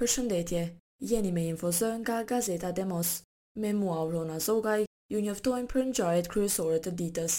Për 0.00 0.08
shëndetje, 0.10 0.60
jeni 1.10 1.30
me 1.38 1.42
infozën 1.46 1.98
nga 2.04 2.14
Gazeta 2.30 2.70
Demos. 2.78 3.10
Me 3.64 3.72
mua, 3.82 3.98
Aurona 4.06 4.38
Zogaj, 4.46 4.86
ju 5.12 5.20
njëftojmë 5.26 5.68
për 5.74 5.84
nxarjet 5.92 6.32
kryesore 6.36 6.80
të 6.88 6.94
ditës. 7.02 7.36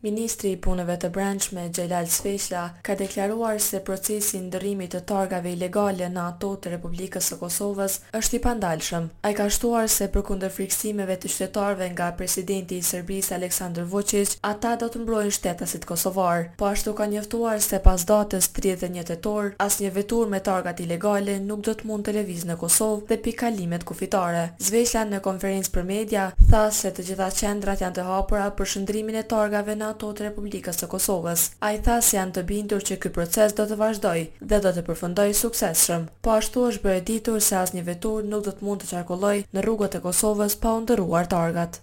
Ministri 0.00 0.52
i 0.54 0.56
Punëve 0.62 0.94
të 1.02 1.08
Brendshme 1.10 1.64
Xhelal 1.74 2.06
Sveshla 2.06 2.60
ka 2.86 2.94
deklaruar 2.94 3.56
se 3.60 3.80
procesi 3.82 4.38
i 4.38 4.86
të 4.92 5.00
targave 5.04 5.50
ilegale 5.56 6.06
në 6.06 6.20
ato 6.28 6.50
të 6.62 6.70
Republikës 6.76 7.24
së 7.32 7.38
Kosovës 7.40 7.96
është 8.14 8.36
i 8.36 8.40
pandalshëm. 8.44 9.08
Ai 9.24 9.34
ka 9.34 9.48
shtuar 9.50 9.88
se 9.90 10.06
përkundër 10.14 10.54
frikësimeve 10.54 11.16
të 11.18 11.28
qytetarëve 11.32 11.88
nga 11.96 12.12
presidenti 12.14 12.76
i 12.78 12.82
Serbisë 12.86 13.34
Aleksandar 13.40 13.88
Vučić, 13.90 14.36
ata 14.46 14.76
do 14.76 14.86
të 14.86 15.02
mbrojnë 15.02 15.32
shtetasit 15.34 15.84
kosovar. 15.84 16.46
Po 16.56 16.70
ashtu 16.70 16.94
ka 16.94 17.06
njoftuar 17.06 17.58
se 17.60 17.80
pas 17.82 18.04
datës 18.06 18.46
31 18.54 19.02
tetor, 19.04 19.50
asnjë 19.58 19.90
veturë 19.98 20.30
me 20.30 20.38
targat 20.40 20.78
ilegale 20.86 21.40
nuk 21.40 21.66
do 21.66 21.74
të 21.74 21.90
mund 21.90 22.06
të 22.06 22.14
lëvizë 22.20 22.52
në 22.52 22.58
Kosovë 22.62 23.08
dhe 23.10 23.18
pikalimet 23.26 23.82
kufitare. 23.84 24.46
Sveshla 24.62 25.04
në 25.10 25.20
konferencë 25.26 25.74
për 25.74 25.88
media 25.90 26.30
tha 26.52 26.68
se 26.72 26.94
të 26.94 27.08
gjitha 27.10 27.30
qendrat 27.40 27.82
janë 27.82 27.98
të 27.98 28.06
hapura 28.06 28.46
për 28.56 28.72
shndrimin 28.76 29.18
e 29.18 29.26
targave 29.26 29.74
në 29.76 29.87
ato 29.90 30.10
të 30.12 30.24
Republikës 30.28 30.78
të 30.80 30.86
Kosovës. 30.92 31.44
A 31.64 31.70
i 31.76 31.80
tha 31.86 31.94
se 32.08 32.16
janë 32.18 32.34
të 32.38 32.42
bindur 32.50 32.84
që 32.90 32.98
ky 33.04 33.12
proces 33.18 33.54
do 33.60 33.66
të 33.70 33.78
vazhdoj 33.82 34.18
dhe 34.52 34.60
do 34.66 34.72
të 34.76 34.84
përfëndoj 34.90 35.26
sukseshëm. 35.40 36.04
Po 36.26 36.36
ashtu 36.36 36.66
është 36.70 36.84
bërë 36.86 37.04
ditur 37.12 37.42
se 37.50 37.60
as 37.64 37.74
një 37.78 37.84
vetur 37.90 38.30
nuk 38.34 38.44
do 38.50 38.54
të 38.58 38.68
mund 38.70 38.84
të 38.84 38.92
qarkulloj 38.94 39.36
në 39.54 39.66
rrugët 39.68 39.98
e 40.00 40.04
Kosovës 40.08 40.58
pa 40.66 40.76
ndëruar 40.84 41.34
targat. 41.36 41.82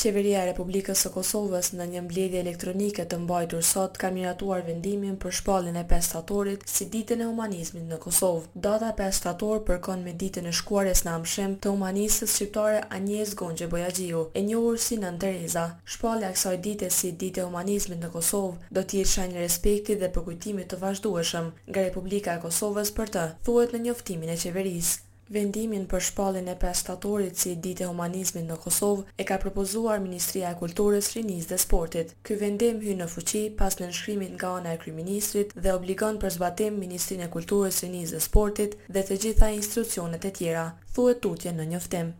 Qeveria 0.00 0.40
e 0.40 0.46
Republikës 0.48 1.00
së 1.04 1.10
Kosovës 1.12 1.68
në 1.76 1.86
një 1.94 2.00
mbledhje 2.06 2.38
elektronike 2.42 3.04
të 3.10 3.16
mbajtur 3.24 3.64
sot 3.70 3.98
ka 4.00 4.08
miratuar 4.14 4.62
vendimin 4.68 5.18
për 5.24 5.34
shpallin 5.38 5.74
e 5.76 5.82
5 5.90 6.06
shtatorit 6.06 6.62
si 6.74 6.86
ditën 6.94 7.20
e 7.20 7.26
humanizmit 7.28 7.84
në 7.90 7.98
Kosovë. 8.04 8.46
Data 8.66 8.88
5 9.00 9.18
shtator 9.18 9.60
përkon 9.68 10.04
me 10.06 10.14
ditën 10.22 10.48
e 10.48 10.54
shkuarjes 10.60 11.04
në 11.04 11.14
amshëm 11.18 11.58
të 11.60 11.74
humanistës 11.74 12.38
shqiptare 12.38 12.78
Anjes 13.00 13.34
Gonxhe 13.42 13.68
Bojaxhiu, 13.74 14.24
e 14.40 14.44
njohur 14.48 14.80
si 14.86 14.98
Nën 15.04 15.20
Teresa. 15.26 15.66
Shpallja 15.96 16.32
e 16.32 16.38
kësaj 16.38 16.56
dite 16.68 16.90
si 17.00 17.12
ditë 17.24 17.44
e 17.44 17.46
humanizmit 17.50 18.00
në 18.06 18.12
Kosovë 18.16 18.72
do 18.78 18.86
të 18.86 19.02
jetë 19.02 19.12
shenjë 19.18 19.44
respekti 19.44 20.00
dhe 20.00 20.08
përkujtimi 20.16 20.64
të 20.72 20.80
vazhdueshëm 20.86 21.52
nga 21.68 21.86
Republika 21.90 22.38
e 22.40 22.44
Kosovës 22.48 22.96
për 23.00 23.14
të, 23.18 23.28
thuhet 23.50 23.76
në 23.76 23.84
njoftimin 23.90 24.32
e 24.32 24.40
qeverisë. 24.46 24.98
Vendimin 25.30 25.84
për 25.90 26.00
shpallin 26.08 26.48
e 26.50 26.56
prestatorit 26.58 27.36
si 27.38 27.52
ditë 27.66 27.84
e 27.86 27.90
humanizmin 27.90 28.48
në 28.50 28.56
Kosovë 28.64 29.04
e 29.22 29.26
ka 29.28 29.36
propozuar 29.44 30.00
Ministria 30.02 30.50
e 30.50 30.58
Kulturës, 30.58 31.12
Rinis 31.14 31.46
dhe 31.52 31.58
Sportit. 31.64 32.10
Ky 32.26 32.34
vendim 32.40 32.80
hy 32.82 32.96
në 32.98 33.06
fuqi 33.12 33.44
pas 33.60 33.78
në 33.78 33.92
nshkrimit 33.92 34.34
nga 34.34 34.50
ana 34.58 34.74
e 34.74 34.80
kryeministrit 34.82 35.54
dhe 35.54 35.76
obligon 35.78 36.18
për 36.24 36.34
zbatim 36.38 36.82
Ministrinë 36.82 37.28
e 37.28 37.32
Kulturës, 37.36 37.78
Rinis 37.86 38.16
dhe 38.16 38.24
Sportit 38.26 38.74
dhe 38.88 39.06
të 39.06 39.20
gjitha 39.26 39.54
institucionet 39.60 40.26
e 40.26 40.34
tjera, 40.40 40.66
thuhet 40.98 41.22
tutje 41.28 41.54
në 41.60 41.70
njoftim. 41.76 42.10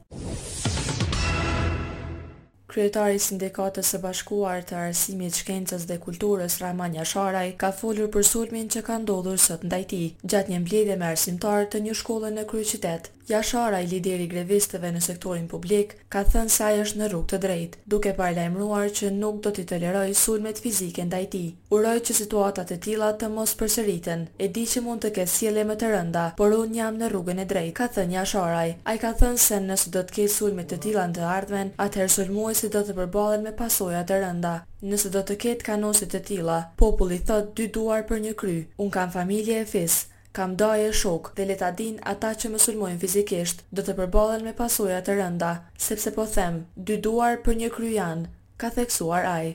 Kryetari 2.71 3.17
i 3.19 3.21
Sindikatës 3.23 3.89
së 3.93 3.99
Bashkuar 4.05 4.61
të 4.69 4.77
Arsimit, 4.81 5.39
Shkencës 5.41 5.87
dhe 5.91 5.97
Kulturës 6.05 6.57
Rahman 6.63 6.95
Yasharaj 7.01 7.49
ka 7.63 7.71
folur 7.81 8.11
për 8.17 8.27
sulmin 8.31 8.71
që 8.75 8.85
ka 8.89 8.99
ndodhur 9.03 9.41
sot 9.47 9.65
ndaj 9.71 9.81
tij, 9.93 10.07
gjatë 10.35 10.55
një 10.55 10.61
mbledhje 10.69 10.99
me 11.03 11.09
arsimtarë 11.13 11.67
të 11.75 11.83
një 11.89 11.97
shkolle 12.03 12.31
në 12.37 12.47
kryeqytet. 12.53 13.11
Jashara 13.31 13.79
i 13.85 13.87
lideri 13.87 14.27
grevistëve 14.27 14.89
në 14.91 15.01
sektorin 15.07 15.45
publik 15.51 15.93
ka 16.11 16.25
thënë 16.33 16.51
se 16.55 16.65
ai 16.69 16.81
është 16.85 16.99
në 17.01 17.09
rrugë 17.13 17.29
të 17.33 17.39
drejtë, 17.45 17.79
duke 17.93 18.13
paralajmëruar 18.19 18.89
që 19.01 19.11
nuk 19.19 19.37
do 19.45 19.53
t'i 19.55 19.65
toleroj 19.73 20.09
sulmet 20.21 20.59
fizike 20.65 21.05
ndaj 21.07 21.21
tij. 21.35 21.45
Uroj 21.77 21.93
që 22.09 22.17
situata 22.23 22.65
të 22.71 22.79
tilla 22.87 23.13
të 23.21 23.29
mos 23.37 23.53
përsëriten. 23.61 24.25
E 24.47 24.51
di 24.57 24.65
që 24.73 24.83
mund 24.89 25.05
të 25.07 25.13
ketë 25.21 25.35
sjellje 25.37 25.67
më 25.71 25.79
të 25.85 25.93
rënda, 25.95 26.25
por 26.41 26.57
unë 26.59 26.81
jam 26.81 26.99
në 27.05 27.13
rrugën 27.15 27.45
e 27.45 27.47
drejtë, 27.55 27.77
ka 27.83 27.89
thënë 27.99 28.17
Jashara. 28.19 28.65
Ai 28.95 28.99
ka 29.05 29.13
thënë 29.23 29.45
se 29.47 29.63
nëse 29.71 29.95
do 29.99 30.03
të 30.11 30.17
ketë 30.19 30.35
sulme 30.41 30.67
të 30.73 30.81
tilla 30.89 31.07
në 31.13 31.17
të 31.21 31.31
ardhmen, 31.39 31.73
atëherë 31.87 32.55
si 32.61 32.69
do 32.75 32.83
të 32.91 32.99
përballen 32.99 33.47
me 33.47 33.53
pasojat 33.63 34.11
të 34.11 34.21
rënda. 34.27 34.57
Nëse 34.91 35.15
do 35.15 35.23
të 35.31 35.39
ketë 35.47 35.71
kanosit 35.71 36.11
të 36.17 36.25
tilla, 36.33 36.59
populli 36.83 37.21
thot 37.31 37.55
dy 37.63 37.71
duar 37.79 38.09
për 38.11 38.25
një 38.27 38.35
kry. 38.43 38.59
Un 38.85 38.91
kam 38.99 39.15
familje 39.21 39.63
e 39.63 39.67
fis, 39.77 40.03
Kam 40.39 40.53
daje 40.57 40.93
shok 41.03 41.33
dhe 41.37 41.45
leta 41.51 41.71
din 41.79 41.97
ata 42.13 42.29
që 42.43 42.51
më 42.53 42.61
sulmojnë 42.67 43.03
fizikisht 43.05 43.65
dhe 43.79 43.85
të 43.89 43.97
përballen 44.01 44.47
me 44.49 44.55
pasuja 44.61 45.01
të 45.09 45.19
rënda, 45.23 45.51
sepse 45.89 46.15
po 46.21 46.29
them, 46.37 46.63
dy 46.91 47.01
duar 47.09 47.43
për 47.49 47.61
një 47.65 47.73
kryan, 47.81 48.25
ka 48.65 48.73
theksuar 48.79 49.29
aj. 49.35 49.53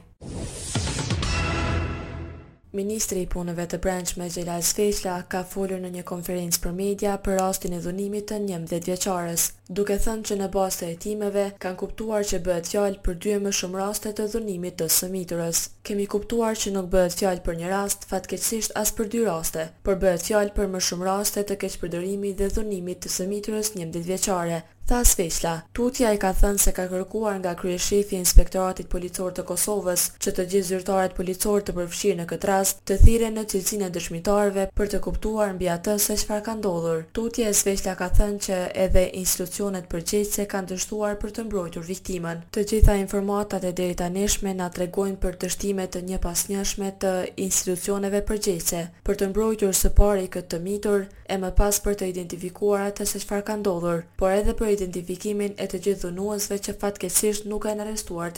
Ministri 2.76 3.22
i 3.24 3.28
Punëve 3.32 3.64
të 3.72 3.78
Brendshme 3.86 4.26
Xhelas 4.28 4.74
Sfeqla 4.74 5.14
ka 5.32 5.46
folur 5.48 5.80
në 5.80 5.94
një 5.94 6.02
konferencë 6.10 6.60
për 6.66 6.74
media 6.76 7.14
për 7.24 7.38
rastin 7.40 7.76
e 7.78 7.80
dhunimit 7.86 8.26
të 8.28 8.40
11 8.42 8.84
vjeçares, 8.90 9.46
duke 9.78 9.96
thënë 10.06 10.28
që 10.32 10.38
në 10.42 10.50
basë 10.56 10.80
të 10.82 10.90
hetimeve 10.90 11.46
kanë 11.64 11.80
kuptuar 11.84 12.28
që 12.34 12.42
bëhet 12.50 12.68
fjalë 12.74 13.00
për 13.08 13.16
dy 13.26 13.38
më 13.46 13.54
shumë 13.62 13.80
raste 13.80 14.12
të 14.18 14.26
dhunimit 14.34 14.78
të 14.82 14.90
sëmiturës. 14.98 15.64
Kemi 15.88 16.10
kuptuar 16.16 16.60
që 16.66 16.76
nuk 16.76 16.92
bëhet 16.98 17.16
fjalë 17.22 17.46
për 17.48 17.60
një 17.62 17.72
rast, 17.76 18.08
fatkeqësisht 18.12 18.76
as 18.84 18.92
për 19.00 19.10
dy 19.16 19.24
raste, 19.30 19.70
por 19.88 19.96
bëhet 20.04 20.28
fjalë 20.28 20.58
për 20.60 20.70
më 20.76 20.84
shumë 20.90 21.08
raste 21.14 21.46
të 21.52 21.62
keqpërdorimit 21.64 22.42
dhe 22.44 22.52
dhunimit 22.60 23.06
të 23.06 23.16
sëmiturës 23.22 23.72
11 23.80 24.04
vjeçare, 24.12 24.66
Tha 24.86 25.00
Sveçla, 25.02 25.64
tutja 25.74 26.12
i 26.14 26.18
ka 26.22 26.30
thënë 26.38 26.62
se 26.62 26.72
ka 26.78 26.84
kërkuar 26.92 27.40
nga 27.42 27.56
kryeshefi 27.58 28.20
inspektoratit 28.22 28.86
policor 28.92 29.32
të 29.34 29.42
Kosovës 29.50 30.04
që 30.22 30.34
të 30.38 30.44
gjithë 30.52 30.68
zyrtarët 30.68 31.16
policor 31.18 31.64
të 31.66 31.74
përfshirë 31.74 32.20
në 32.20 32.26
këtë 32.30 32.50
rast 32.52 32.84
të 32.86 33.00
thire 33.02 33.32
në 33.34 33.48
cilësin 33.50 33.82
e 33.88 33.90
dëshmitarve 33.96 34.68
për 34.78 34.92
të 34.92 35.00
kuptuar 35.08 35.56
mbi 35.58 35.72
atë 35.74 35.96
se 36.06 36.20
farë 36.30 36.44
ka 36.46 36.56
ndodhur. 36.60 37.02
Tutja 37.18 37.48
e 37.50 37.56
Sveçla 37.64 37.96
ka 37.98 38.12
thënë 38.20 38.42
që 38.46 38.60
edhe 38.86 39.08
institucionet 39.24 39.90
përgjithse 39.90 40.46
kanë 40.54 40.76
dështuar 40.76 41.18
për 41.24 41.34
të 41.40 41.48
mbrojtur 41.50 41.90
viktimën. 41.90 42.46
Të 42.54 42.68
gjitha 42.76 43.00
informatat 43.02 43.66
e 43.66 43.74
drejta 43.82 44.12
neshme 44.14 44.54
nga 44.60 44.70
tregojnë 44.78 45.18
për 45.26 45.42
dështime 45.48 45.88
të 45.90 46.06
një 46.12 46.22
pas 46.28 46.46
njëshme 46.54 46.94
të 47.02 47.16
institucioneve 47.50 48.22
përgjithse, 48.30 48.86
për 49.02 49.20
të 49.24 49.34
mbrojtur 49.34 49.74
së 49.82 49.96
pari 49.98 50.30
këtë 50.30 50.54
të 50.54 50.62
mitur 50.70 51.10
e 51.26 51.40
më 51.42 51.50
pas 51.58 51.74
për 51.82 51.96
të 51.98 52.12
identifikuar 52.14 52.86
atë 52.92 53.06
se 53.10 53.18
qëfar 53.24 53.40
ka 53.48 53.54
ndodhur, 53.64 54.04
por 54.22 54.30
edhe 54.30 54.54
për 54.54 54.75
identifikimin 54.84 55.54
e 55.62 55.68
të 55.72 55.80
gjithë 55.88 56.02
dhunuësve 56.10 56.58
që 56.68 56.76
fatkesisht 56.82 57.48
nuk 57.52 57.70
e 57.72 57.76
në 57.80 57.88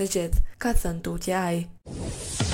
të 0.01 0.09
gjithë, 0.17 0.45
ka 0.63 0.75
thënë 0.83 1.05
tutja 1.09 1.45
ai. 1.47 2.46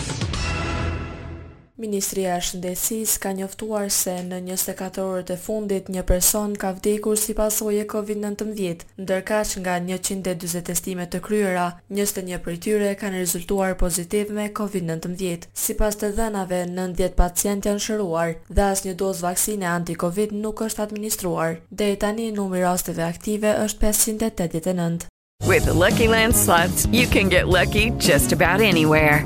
Ministria 1.83 2.37
e 2.37 2.43
Shëndetësisë 2.43 3.19
ka 3.23 3.31
njoftuar 3.35 3.89
se 3.91 4.13
në 4.27 4.37
24 4.47 5.03
orët 5.11 5.31
e 5.33 5.37
fundit 5.41 5.89
një 5.91 6.03
person 6.07 6.55
ka 6.59 6.69
vdekur 6.77 7.17
si 7.19 7.35
pasojë 7.35 7.81
e 7.83 7.87
COVID-19, 7.91 8.85
ndërkaç 9.03 9.57
nga 9.61 9.75
140 9.83 10.63
testime 10.69 11.07
të 11.11 11.21
kryera, 11.25 11.65
21 11.91 12.39
prej 12.45 12.59
tyre 12.67 12.93
kanë 13.01 13.21
rezultuar 13.25 13.75
pozitiv 13.81 14.31
me 14.37 14.47
COVID-19. 14.55 15.49
Sipas 15.65 15.99
të 15.99 16.13
dhënave, 16.17 16.63
90 16.71 17.17
pacientë 17.19 17.71
janë 17.73 17.85
shëruar 17.89 18.35
dhe 18.49 18.69
asnjë 18.69 18.95
dozë 19.03 19.27
vaksine 19.29 19.67
anti-COVID 19.75 20.33
nuk 20.39 20.63
është 20.69 20.85
administruar. 20.87 21.59
Deri 21.69 21.99
tani 22.05 22.31
numri 22.31 22.63
i 22.63 22.67
rasteve 22.67 23.03
aktive 23.03 23.57
është 23.65 23.91
589. 23.91 25.09
With 25.45 25.65
the 25.65 25.73
Lucky 25.73 26.07
Land 26.07 26.33
Slots, 26.35 26.85
you 26.87 27.05
can 27.05 27.27
get 27.27 27.49
lucky 27.49 27.89
just 27.99 28.31
about 28.31 28.61
anywhere. 28.61 29.25